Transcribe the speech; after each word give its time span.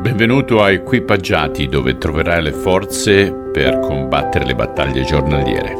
Benvenuto 0.00 0.62
a 0.62 0.70
Equipaggiati 0.70 1.66
dove 1.68 1.98
troverai 1.98 2.42
le 2.42 2.52
forze 2.52 3.30
per 3.52 3.80
combattere 3.80 4.46
le 4.46 4.54
battaglie 4.54 5.04
giornaliere. 5.04 5.74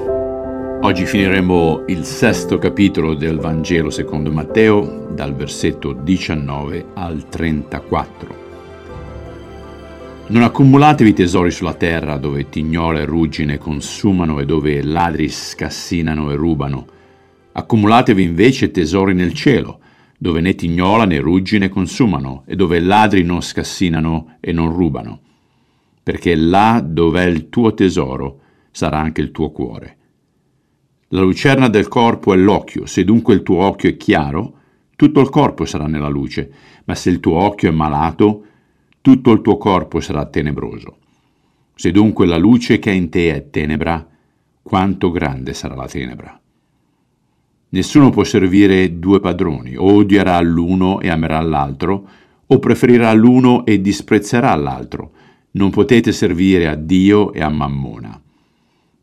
Oggi 0.82 1.06
finiremo 1.06 1.84
il 1.86 2.04
sesto 2.04 2.58
capitolo 2.58 3.14
del 3.14 3.38
Vangelo 3.38 3.88
secondo 3.88 4.30
Matteo 4.30 5.08
dal 5.10 5.34
versetto 5.34 5.94
19 5.94 6.88
al 6.92 7.30
34. 7.30 8.36
Non 10.26 10.42
accumulatevi 10.42 11.14
tesori 11.14 11.50
sulla 11.50 11.72
terra 11.72 12.18
dove 12.18 12.50
tignola 12.50 12.98
e 12.98 13.06
ruggine 13.06 13.56
consumano 13.56 14.38
e 14.38 14.44
dove 14.44 14.82
ladri 14.82 15.30
scassinano 15.30 16.30
e 16.30 16.34
rubano. 16.34 16.86
Accumulatevi 17.52 18.22
invece 18.22 18.70
tesori 18.70 19.14
nel 19.14 19.32
cielo 19.32 19.79
dove 20.22 20.42
né 20.42 20.54
tignola 20.54 21.06
né 21.06 21.18
ruggine 21.18 21.70
consumano 21.70 22.42
e 22.44 22.54
dove 22.54 22.78
ladri 22.78 23.22
non 23.22 23.40
scassinano 23.40 24.36
e 24.40 24.52
non 24.52 24.70
rubano. 24.70 25.20
Perché 26.02 26.34
là 26.34 26.84
dov'è 26.86 27.24
il 27.24 27.48
tuo 27.48 27.72
tesoro 27.72 28.40
sarà 28.70 28.98
anche 28.98 29.22
il 29.22 29.30
tuo 29.30 29.50
cuore. 29.50 29.96
La 31.08 31.22
lucerna 31.22 31.70
del 31.70 31.88
corpo 31.88 32.34
è 32.34 32.36
l'occhio, 32.36 32.84
se 32.84 33.02
dunque 33.02 33.32
il 33.32 33.42
tuo 33.42 33.64
occhio 33.64 33.88
è 33.88 33.96
chiaro, 33.96 34.58
tutto 34.94 35.20
il 35.20 35.30
corpo 35.30 35.64
sarà 35.64 35.86
nella 35.86 36.08
luce, 36.08 36.52
ma 36.84 36.94
se 36.94 37.08
il 37.08 37.18
tuo 37.18 37.36
occhio 37.36 37.70
è 37.70 37.72
malato, 37.72 38.44
tutto 39.00 39.30
il 39.30 39.40
tuo 39.40 39.56
corpo 39.56 40.00
sarà 40.00 40.26
tenebroso. 40.26 40.98
Se 41.74 41.90
dunque 41.92 42.26
la 42.26 42.36
luce 42.36 42.78
che 42.78 42.90
è 42.90 42.94
in 42.94 43.08
te 43.08 43.34
è 43.34 43.48
tenebra, 43.48 44.06
quanto 44.60 45.10
grande 45.10 45.54
sarà 45.54 45.74
la 45.74 45.88
tenebra. 45.88 46.39
Nessuno 47.72 48.10
può 48.10 48.24
servire 48.24 48.98
due 48.98 49.20
padroni, 49.20 49.76
o 49.76 49.94
odierà 49.94 50.40
l'uno 50.40 51.00
e 51.00 51.08
amerà 51.08 51.40
l'altro, 51.40 52.08
o 52.46 52.58
preferirà 52.58 53.12
l'uno 53.12 53.64
e 53.64 53.80
disprezzerà 53.80 54.54
l'altro. 54.56 55.12
Non 55.52 55.70
potete 55.70 56.10
servire 56.10 56.66
a 56.66 56.74
Dio 56.74 57.32
e 57.32 57.40
a 57.40 57.48
Mammona. 57.48 58.20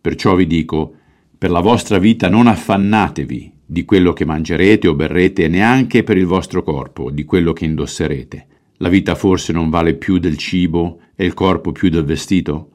Perciò 0.02 0.36
vi 0.36 0.48
dico, 0.48 0.94
per 1.38 1.50
la 1.50 1.62
vostra 1.62 1.98
vita 1.98 2.30
non 2.30 2.48
affannatevi 2.48 3.54
di 3.66 3.86
quello 3.86 4.12
che 4.12 4.26
mangerete 4.26 4.88
o 4.88 4.96
berrete 4.96 5.46
e 5.46 5.48
neanche 5.48 6.04
per 6.04 6.18
il 6.18 6.26
vostro 6.26 6.62
corpo, 6.62 7.10
di 7.10 7.24
quello 7.24 7.54
che 7.54 7.66
indosserete. 7.66 8.48
La 8.78 8.90
vita 8.90 9.16
forse 9.16 9.54
non 9.54 9.70
vale 9.70 9.96
più 9.96 10.18
del 10.18 10.38
cibo 10.38 11.00
e 11.16 11.26
il 11.26 11.34
corpo 11.34 11.72
più 11.72 11.90
del 11.90 12.04
vestito? 12.04 12.72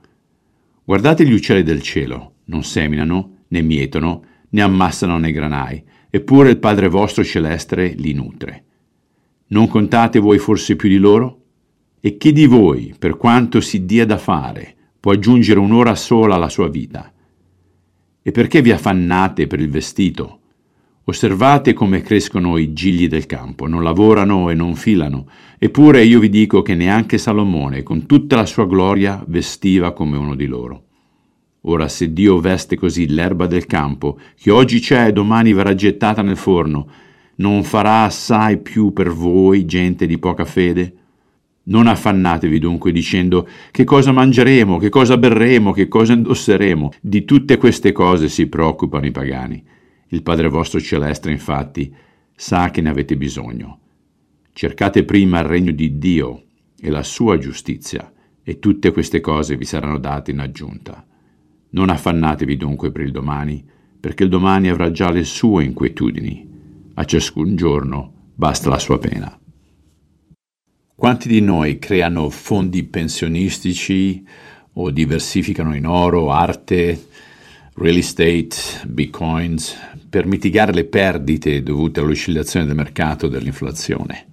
Guardate 0.84 1.27
gli 1.27 1.33
uccelli 1.33 1.62
del 1.62 1.83
cielo, 1.83 2.33
non 2.47 2.64
seminano, 2.64 3.45
né 3.48 3.62
mietono, 3.62 4.24
ne 4.53 4.62
ammassano 4.62 5.19
nei 5.19 5.33
granai, 5.33 5.83
eppure 6.11 6.50
il 6.50 6.58
Padre 6.58 6.89
vostro 6.89 7.25
celeste 7.25 7.95
li 7.97 8.12
nutre. 8.12 8.64
Non 9.48 9.69
contate 9.69 10.19
voi 10.19 10.39
forse 10.39 10.77
più 10.77 10.89
di 10.89 10.98
loro? 10.98 11.41
E 12.00 12.17
chi 12.17 12.33
di 12.33 12.47
voi, 12.47 12.95
per 12.98 13.17
quanto 13.17 13.61
si 13.61 13.84
dia 13.84 14.05
da 14.05 14.19
fare, 14.19 14.75
può 14.98 15.12
aggiungere 15.12 15.58
un'ora 15.58 15.95
sola 15.95 16.34
alla 16.34 16.48
sua 16.48 16.69
vita? 16.69 17.12
E 18.23 18.30
perché 18.30 18.61
vi 18.61 18.73
affannate 18.73 19.47
per 19.47 19.61
il 19.61 19.70
vestito? 19.70 20.39
Osservate 21.05 21.73
come 21.73 22.00
crescono 22.03 22.58
i 22.58 22.73
gigli 22.73 23.08
del 23.08 23.27
campo, 23.27 23.67
non 23.67 23.83
lavorano 23.83 24.50
e 24.50 24.55
non 24.55 24.75
filano, 24.77 25.28
eppure 25.58 26.05
io 26.05 26.20
vi 26.20 26.28
dico 26.28 26.62
che 26.62 26.75
neanche 26.75 27.19
Salomone, 27.19 27.83
con 27.83 28.06
tutta 28.06 28.36
la 28.36 28.47
sua 28.47 28.67
gloria, 28.67 29.25
vestiva 29.27 29.92
come 29.92 30.17
uno 30.17 30.34
di 30.34 30.47
loro. 30.47 30.84
Ora 31.62 31.88
se 31.88 32.12
Dio 32.12 32.41
veste 32.41 32.77
così 32.77 33.08
l'erba 33.08 33.46
del 33.46 33.66
campo, 33.66 34.18
che 34.36 34.50
oggi 34.50 34.80
c'è 34.80 35.08
e 35.08 35.12
domani 35.12 35.52
verrà 35.52 35.74
gettata 35.74 36.22
nel 36.22 36.36
forno, 36.36 36.88
non 37.36 37.62
farà 37.62 38.05
assai 38.05 38.58
più 38.58 38.92
per 38.92 39.10
voi, 39.10 39.64
gente 39.64 40.06
di 40.06 40.18
poca 40.18 40.44
fede? 40.44 40.94
Non 41.64 41.86
affannatevi 41.86 42.58
dunque 42.58 42.90
dicendo 42.90 43.48
che 43.70 43.84
cosa 43.84 44.10
mangeremo, 44.10 44.78
che 44.78 44.88
cosa 44.88 45.16
berremo, 45.16 45.70
che 45.70 45.86
cosa 45.86 46.12
indosseremo. 46.14 46.92
Di 47.00 47.24
tutte 47.24 47.56
queste 47.56 47.92
cose 47.92 48.28
si 48.28 48.48
preoccupano 48.48 49.06
i 49.06 49.12
pagani. 49.12 49.62
Il 50.08 50.22
Padre 50.22 50.48
vostro 50.48 50.80
celeste, 50.80 51.30
infatti, 51.30 51.95
sa 52.34 52.70
che 52.70 52.80
ne 52.80 52.89
avete 52.89 53.17
bisogno. 53.17 53.78
Cercate 54.52 55.05
prima 55.05 55.39
il 55.39 55.46
regno 55.46 55.70
di 55.70 55.98
Dio 55.98 56.42
e 56.80 56.90
la 56.90 57.05
sua 57.05 57.39
giustizia, 57.39 58.12
e 58.42 58.58
tutte 58.58 58.90
queste 58.90 59.20
cose 59.20 59.56
vi 59.56 59.64
saranno 59.64 59.98
date 59.98 60.33
in 60.33 60.40
aggiunta. 60.40 61.06
Non 61.74 61.88
affannatevi 61.88 62.56
dunque 62.56 62.90
per 62.90 63.02
il 63.02 63.12
domani, 63.12 63.64
perché 63.98 64.24
il 64.24 64.28
domani 64.28 64.68
avrà 64.68 64.90
già 64.90 65.10
le 65.10 65.24
sue 65.24 65.64
inquietudini. 65.64 66.50
A 66.94 67.05
ciascun 67.05 67.56
giorno 67.56 68.12
basta 68.34 68.68
la 68.68 68.78
sua 68.78 68.98
pena. 68.98 69.38
Quanti 70.94 71.28
di 71.28 71.40
noi 71.40 71.78
creano 71.78 72.28
fondi 72.28 72.84
pensionistici 72.84 74.22
o 74.74 74.90
diversificano 74.90 75.74
in 75.74 75.86
oro, 75.86 76.30
arte, 76.30 77.06
real 77.74 77.96
estate, 77.96 78.56
bitcoins, 78.86 79.74
per 80.10 80.27
mitigare 80.27 80.72
le 80.74 80.84
perdite 80.84 81.62
dovute 81.62 82.00
all'oscillazione 82.00 82.66
del 82.66 82.77
mercato 82.77 83.27
e 83.27 83.30
dell'inflazione? 83.30 84.27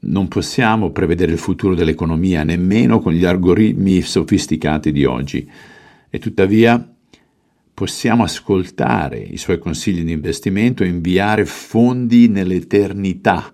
Non 0.00 0.26
possiamo 0.26 0.90
prevedere 0.90 1.32
il 1.32 1.38
futuro 1.38 1.76
dell'economia 1.76 2.42
nemmeno 2.42 2.98
con 2.98 3.12
gli 3.12 3.24
algoritmi 3.24 4.02
sofisticati 4.02 4.90
di 4.90 5.04
oggi 5.04 5.48
e 6.16 6.18
tuttavia 6.18 6.94
possiamo 7.74 8.22
ascoltare 8.22 9.18
i 9.18 9.36
suoi 9.36 9.58
consigli 9.58 10.02
di 10.02 10.12
investimento 10.12 10.82
e 10.82 10.88
inviare 10.88 11.44
fondi 11.44 12.26
nell'eternità. 12.26 13.52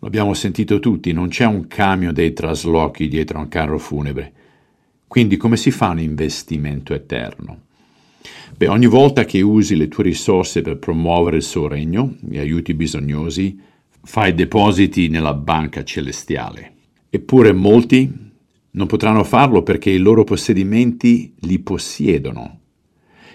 L'abbiamo 0.00 0.34
sentito 0.34 0.80
tutti, 0.80 1.12
non 1.12 1.28
c'è 1.28 1.44
un 1.44 1.68
camion 1.68 2.12
dei 2.12 2.32
traslochi 2.32 3.06
dietro 3.06 3.38
a 3.38 3.42
un 3.42 3.48
carro 3.48 3.78
funebre. 3.78 4.32
Quindi 5.06 5.36
come 5.36 5.56
si 5.56 5.70
fa 5.70 5.90
un 5.90 6.00
investimento 6.00 6.94
eterno? 6.94 7.60
Beh, 8.56 8.66
ogni 8.66 8.86
volta 8.86 9.24
che 9.24 9.40
usi 9.40 9.76
le 9.76 9.86
tue 9.86 10.02
risorse 10.02 10.62
per 10.62 10.78
promuovere 10.78 11.36
il 11.36 11.44
suo 11.44 11.68
regno 11.68 12.16
e 12.28 12.40
aiuti 12.40 12.72
i 12.72 12.74
bisognosi, 12.74 13.56
fai 14.02 14.34
depositi 14.34 15.06
nella 15.06 15.34
banca 15.34 15.84
celestiale. 15.84 16.72
Eppure 17.08 17.52
molti 17.52 18.29
non 18.72 18.86
potranno 18.86 19.24
farlo 19.24 19.62
perché 19.62 19.90
i 19.90 19.98
loro 19.98 20.24
possedimenti 20.24 21.34
li 21.40 21.58
possiedono. 21.58 22.58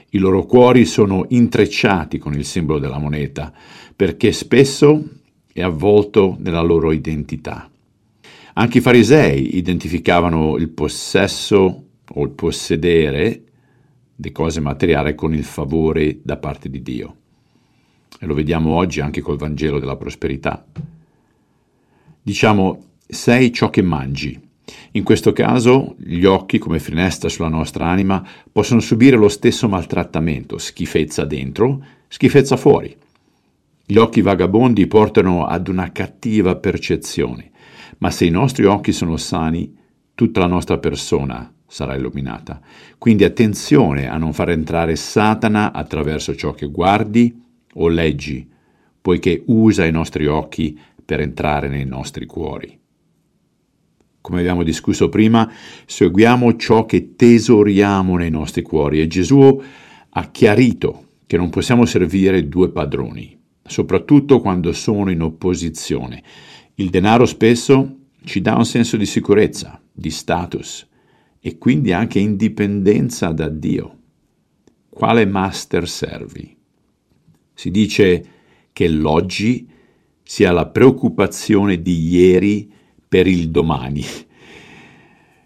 I 0.10 0.18
loro 0.18 0.46
cuori 0.46 0.86
sono 0.86 1.26
intrecciati 1.30 2.18
con 2.18 2.34
il 2.34 2.46
simbolo 2.46 2.80
della 2.80 3.00
moneta, 3.00 3.52
perché 3.96 4.32
spesso 4.32 5.04
è 5.52 5.62
avvolto 5.62 6.38
nella 6.40 6.62
loro 6.62 6.92
identità. 6.92 7.70
Anche 8.54 8.78
i 8.78 8.82
farisei 8.82 9.58
identificavano 9.58 10.56
il 10.58 10.70
possesso 10.70 11.84
o 12.08 12.24
il 12.24 12.30
possedere 12.30 13.44
di 14.16 14.32
cose 14.32 14.62
materiali 14.62 15.14
con 15.16 15.34
il 15.34 15.44
favore 15.44 16.20
da 16.22 16.38
parte 16.38 16.70
di 16.70 16.82
Dio. 16.82 17.16
E 18.18 18.26
lo 18.26 18.34
vediamo 18.34 18.74
oggi 18.76 19.02
anche 19.02 19.20
col 19.20 19.36
Vangelo 19.36 19.80
della 19.80 19.98
prosperità. 19.98 20.66
Diciamo, 22.22 22.84
sei 23.06 23.52
ciò 23.52 23.70
che 23.70 23.82
mangi. 23.82 24.40
In 24.92 25.04
questo 25.04 25.32
caso 25.32 25.96
gli 25.98 26.26
occhi, 26.26 26.58
come 26.58 26.80
finestra 26.80 27.30
sulla 27.30 27.50
nostra 27.50 27.88
anima, 27.88 28.26
possono 28.52 28.80
subire 28.80 29.18
lo 29.18 29.30
stesso 29.30 29.68
maltrattamento, 29.68 30.58
schifezza 30.58 31.26
dentro, 31.26 31.84
schifezza 32.08 32.58
fuori. 32.58 32.96
Gli 33.86 33.98
occhi 33.98 34.22
vagabondi 34.22 34.88
portano 34.88 35.46
ad 35.46 35.68
una 35.68 35.92
cattiva 35.92 36.56
percezione, 36.56 37.52
ma 38.00 38.10
se 38.10 38.26
i 38.26 38.32
nostri 38.32 38.66
occhi 38.66 38.92
sono 38.92 39.18
sani, 39.18 39.76
tutta 40.16 40.40
la 40.40 40.48
nostra 40.48 40.80
persona 40.80 41.54
sarà 41.68 41.96
illuminata. 41.96 42.60
Quindi 42.98 43.24
attenzione 43.24 44.10
a 44.10 44.18
non 44.18 44.34
far 44.34 44.50
entrare 44.50 44.96
Satana 44.96 45.74
attraverso 45.74 46.36
ciò 46.36 46.54
che 46.54 46.68
guardi 46.68 47.40
o 47.74 47.88
leggi, 47.88 48.50
poiché 49.02 49.44
usa 49.48 49.86
i 49.86 49.92
nostri 49.92 50.26
occhi 50.26 50.80
per 51.04 51.20
entrare 51.20 51.68
nei 51.68 51.86
nostri 51.86 52.26
cuori 52.26 52.80
come 54.26 54.40
abbiamo 54.40 54.64
discusso 54.64 55.08
prima, 55.08 55.48
seguiamo 55.86 56.56
ciò 56.56 56.88
che 56.88 57.14
tesoriamo 57.16 58.18
nei 58.18 58.32
nostri 58.32 58.64
cuori 58.64 59.00
e 59.00 59.06
Gesù 59.06 59.62
ha 60.10 60.32
chiarito 60.32 61.10
che 61.28 61.38
non 61.38 61.52
possiamo 61.52 61.86
servire 61.86 62.48
due 62.48 62.72
padroni, 62.72 63.38
soprattutto 63.64 64.42
quando 64.42 64.74
sono 64.74 65.12
in 65.12 65.22
opposizione. 65.22 66.24
Il 66.74 66.90
denaro 66.90 67.28
spesso 67.28 67.98
ci 68.24 68.42
dà 68.42 68.56
un 68.56 68.66
senso 68.66 68.98
di 68.98 69.06
sicurezza, 69.06 69.80
di 69.92 70.10
status 70.10 70.88
e 71.40 71.60
quindi 71.60 71.94
anche 71.94 72.18
indipendenza 72.18 73.32
da 73.32 73.48
Dio. 73.48 73.98
Quale 74.90 75.28
master 75.28 75.88
servi? 75.88 76.58
Si 77.54 77.70
dice 77.70 78.26
che 78.74 78.88
l'oggi 78.88 79.70
sia 80.24 80.52
la 80.52 80.66
preoccupazione 80.66 81.80
di 81.80 82.08
ieri 82.08 82.74
per 83.08 83.28
il 83.28 83.50
domani. 83.50 84.04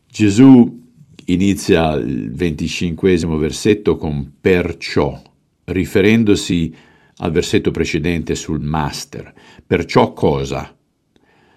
Gesù 0.07 0.77
inizia 1.25 1.93
il 1.93 2.31
venticinquesimo 2.31 3.37
versetto 3.37 3.95
con 3.95 4.33
perciò, 4.39 5.21
riferendosi 5.65 6.73
al 7.17 7.31
versetto 7.31 7.71
precedente 7.71 8.35
sul 8.35 8.61
master. 8.61 9.33
Perciò 9.65 10.13
cosa? 10.13 10.75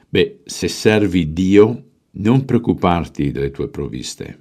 Beh, 0.09 0.41
se 0.45 0.69
servi 0.69 1.33
Dio, 1.33 1.85
non 2.13 2.45
preoccuparti 2.45 3.31
delle 3.31 3.51
tue 3.51 3.69
provviste. 3.69 4.39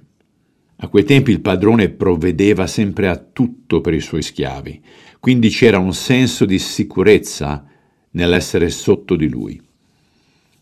A 0.76 0.88
quei 0.88 1.04
tempi 1.04 1.30
il 1.30 1.40
padrone 1.40 1.90
provvedeva 1.90 2.66
sempre 2.66 3.08
a 3.08 3.16
tutto 3.16 3.80
per 3.80 3.94
i 3.94 4.00
suoi 4.00 4.20
schiavi, 4.20 4.82
quindi 5.20 5.48
c'era 5.48 5.78
un 5.78 5.94
senso 5.94 6.44
di 6.44 6.58
sicurezza 6.58 7.64
nell'essere 8.10 8.68
sotto 8.68 9.14
di 9.14 9.28
lui. 9.28 9.60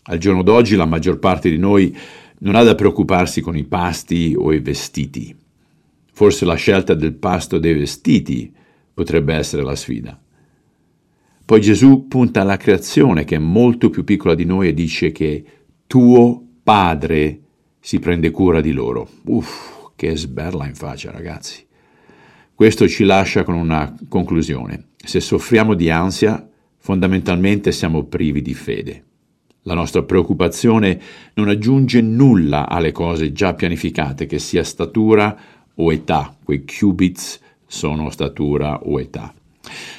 Al 0.02 0.18
giorno 0.18 0.42
d'oggi 0.42 0.76
la 0.76 0.86
maggior 0.86 1.18
parte 1.18 1.50
di 1.50 1.58
noi 1.58 1.96
non 2.38 2.54
ha 2.54 2.62
da 2.62 2.74
preoccuparsi 2.74 3.40
con 3.40 3.56
i 3.56 3.64
pasti 3.64 4.34
o 4.36 4.52
i 4.52 4.60
vestiti. 4.60 5.36
Forse 6.12 6.44
la 6.44 6.54
scelta 6.54 6.94
del 6.94 7.14
pasto 7.14 7.58
dei 7.58 7.74
vestiti 7.74 8.52
potrebbe 8.92 9.34
essere 9.34 9.62
la 9.62 9.76
sfida. 9.76 10.20
Poi 11.44 11.60
Gesù 11.60 12.06
punta 12.06 12.42
alla 12.42 12.56
creazione 12.56 13.24
che 13.24 13.36
è 13.36 13.38
molto 13.38 13.90
più 13.90 14.04
piccola 14.04 14.34
di 14.34 14.44
noi 14.44 14.68
e 14.68 14.74
dice 14.74 15.12
che 15.12 15.44
tuo 15.86 16.46
padre 16.62 17.40
si 17.80 17.98
prende 17.98 18.30
cura 18.30 18.60
di 18.60 18.72
loro. 18.72 19.08
Uff, 19.24 19.90
che 19.96 20.16
sberla 20.16 20.66
in 20.66 20.74
faccia 20.74 21.10
ragazzi. 21.10 21.66
Questo 22.54 22.86
ci 22.86 23.04
lascia 23.04 23.42
con 23.42 23.54
una 23.54 23.94
conclusione. 24.08 24.90
Se 24.96 25.20
soffriamo 25.20 25.74
di 25.74 25.90
ansia, 25.90 26.48
fondamentalmente 26.78 27.72
siamo 27.72 28.04
privi 28.04 28.42
di 28.42 28.54
fede. 28.54 29.04
La 29.64 29.74
nostra 29.74 30.02
preoccupazione 30.02 31.00
non 31.34 31.48
aggiunge 31.48 32.00
nulla 32.00 32.68
alle 32.68 32.92
cose 32.92 33.32
già 33.32 33.52
pianificate, 33.54 34.26
che 34.26 34.38
sia 34.38 34.64
statura 34.64 35.36
o 35.74 35.92
età. 35.92 36.34
Quei 36.42 36.64
qubits 36.64 37.40
sono 37.66 38.10
statura 38.10 38.80
o 38.82 38.98
età. 38.98 39.34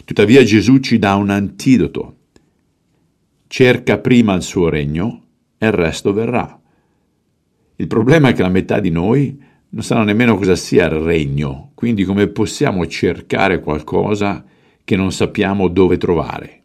Tuttavia 0.03 0.43
Gesù 0.43 0.79
ci 0.79 0.97
dà 0.97 1.15
un 1.15 1.29
antidoto. 1.29 2.15
Cerca 3.47 3.99
prima 3.99 4.33
il 4.33 4.41
suo 4.41 4.69
regno 4.69 5.23
e 5.57 5.67
il 5.67 5.73
resto 5.73 6.11
verrà. 6.11 6.59
Il 7.75 7.87
problema 7.87 8.29
è 8.29 8.33
che 8.33 8.41
la 8.41 8.49
metà 8.49 8.79
di 8.79 8.89
noi 8.89 9.39
non 9.69 9.83
sanno 9.83 10.03
nemmeno 10.03 10.35
cosa 10.37 10.55
sia 10.55 10.85
il 10.85 10.99
regno, 10.99 11.71
quindi 11.75 12.03
come 12.03 12.27
possiamo 12.27 12.85
cercare 12.87 13.59
qualcosa 13.59 14.43
che 14.83 14.95
non 14.95 15.11
sappiamo 15.11 15.67
dove 15.67 15.97
trovare. 15.97 16.60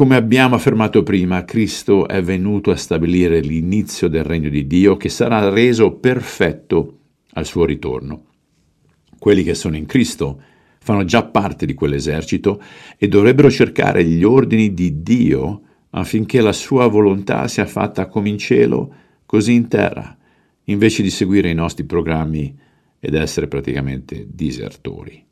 Come 0.00 0.16
abbiamo 0.16 0.54
affermato 0.54 1.02
prima, 1.02 1.44
Cristo 1.44 2.08
è 2.08 2.22
venuto 2.22 2.70
a 2.70 2.76
stabilire 2.76 3.40
l'inizio 3.40 4.08
del 4.08 4.24
regno 4.24 4.48
di 4.48 4.66
Dio 4.66 4.96
che 4.96 5.10
sarà 5.10 5.50
reso 5.50 5.92
perfetto 5.92 7.00
al 7.34 7.44
suo 7.44 7.66
ritorno. 7.66 8.24
Quelli 9.18 9.42
che 9.42 9.52
sono 9.52 9.76
in 9.76 9.84
Cristo 9.84 10.40
fanno 10.80 11.04
già 11.04 11.24
parte 11.24 11.66
di 11.66 11.74
quell'esercito 11.74 12.62
e 12.96 13.08
dovrebbero 13.08 13.50
cercare 13.50 14.02
gli 14.02 14.24
ordini 14.24 14.72
di 14.72 15.02
Dio 15.02 15.60
affinché 15.90 16.40
la 16.40 16.54
sua 16.54 16.86
volontà 16.86 17.46
sia 17.46 17.66
fatta 17.66 18.06
come 18.06 18.30
in 18.30 18.38
cielo, 18.38 18.94
così 19.26 19.52
in 19.52 19.68
terra, 19.68 20.16
invece 20.64 21.02
di 21.02 21.10
seguire 21.10 21.50
i 21.50 21.54
nostri 21.54 21.84
programmi 21.84 22.58
ed 22.98 23.12
essere 23.12 23.48
praticamente 23.48 24.26
disertori. 24.30 25.28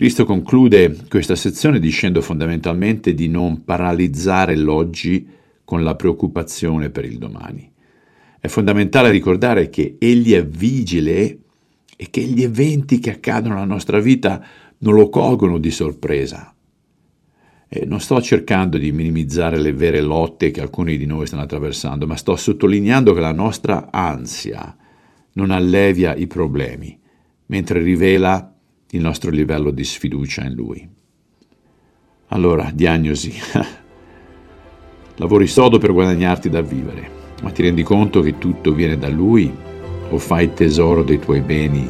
Cristo 0.00 0.24
conclude 0.24 0.96
questa 1.10 1.36
sezione 1.36 1.78
dicendo 1.78 2.22
fondamentalmente 2.22 3.12
di 3.12 3.28
non 3.28 3.64
paralizzare 3.64 4.56
l'oggi 4.56 5.28
con 5.62 5.84
la 5.84 5.94
preoccupazione 5.94 6.88
per 6.88 7.04
il 7.04 7.18
domani. 7.18 7.70
È 8.40 8.48
fondamentale 8.48 9.10
ricordare 9.10 9.68
che 9.68 9.96
Egli 9.98 10.32
è 10.32 10.42
vigile 10.42 11.38
e 11.94 12.08
che 12.08 12.22
gli 12.22 12.42
eventi 12.42 12.98
che 12.98 13.10
accadono 13.10 13.52
nella 13.56 13.66
nostra 13.66 14.00
vita 14.00 14.42
non 14.78 14.94
lo 14.94 15.10
colgono 15.10 15.58
di 15.58 15.70
sorpresa. 15.70 16.54
E 17.68 17.84
non 17.84 18.00
sto 18.00 18.22
cercando 18.22 18.78
di 18.78 18.92
minimizzare 18.92 19.58
le 19.58 19.74
vere 19.74 20.00
lotte 20.00 20.50
che 20.50 20.62
alcuni 20.62 20.96
di 20.96 21.04
noi 21.04 21.26
stanno 21.26 21.42
attraversando, 21.42 22.06
ma 22.06 22.16
sto 22.16 22.36
sottolineando 22.36 23.12
che 23.12 23.20
la 23.20 23.32
nostra 23.32 23.90
ansia 23.90 24.74
non 25.34 25.50
allevia 25.50 26.14
i 26.14 26.26
problemi, 26.26 26.98
mentre 27.44 27.82
rivela 27.82 28.49
il 28.90 29.00
nostro 29.00 29.30
livello 29.30 29.70
di 29.70 29.84
sfiducia 29.84 30.44
in 30.44 30.54
Lui. 30.54 30.88
Allora, 32.28 32.70
diagnosi. 32.72 33.32
Lavori 35.16 35.46
sodo 35.46 35.78
per 35.78 35.92
guadagnarti 35.92 36.48
da 36.48 36.60
vivere, 36.60 37.10
ma 37.42 37.50
ti 37.50 37.62
rendi 37.62 37.82
conto 37.82 38.20
che 38.20 38.38
tutto 38.38 38.72
viene 38.72 38.96
da 38.96 39.08
Lui 39.08 39.52
o 40.08 40.18
fai 40.18 40.54
tesoro 40.54 41.02
dei 41.02 41.18
tuoi 41.18 41.40
beni 41.40 41.88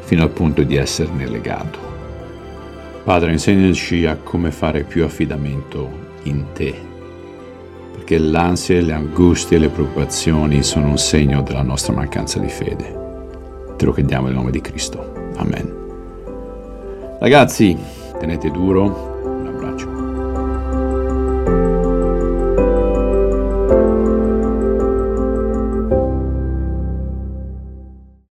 fino 0.00 0.22
al 0.22 0.30
punto 0.30 0.62
di 0.62 0.76
esserne 0.76 1.26
legato. 1.26 1.78
Padre, 3.02 3.32
insegnaci 3.32 4.04
a 4.04 4.16
come 4.16 4.50
fare 4.50 4.82
più 4.82 5.04
affidamento 5.04 6.04
in 6.24 6.44
te, 6.52 6.74
perché 7.92 8.18
l'ansia, 8.18 8.80
le 8.80 8.92
angustie 8.92 9.56
e 9.56 9.60
le 9.60 9.68
preoccupazioni 9.68 10.62
sono 10.62 10.88
un 10.88 10.98
segno 10.98 11.42
della 11.42 11.62
nostra 11.62 11.94
mancanza 11.94 12.38
di 12.38 12.48
fede. 12.48 13.04
Te 13.76 13.84
lo 13.84 13.92
chiediamo 13.92 14.26
nel 14.26 14.34
nome 14.34 14.50
di 14.50 14.60
Cristo. 14.60 15.30
Amen. 15.36 15.75
Ragazzi, 17.26 17.76
tenete 18.20 18.52
duro, 18.52 19.05